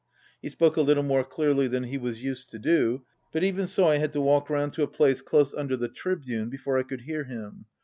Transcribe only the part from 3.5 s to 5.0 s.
so I had to walk round to a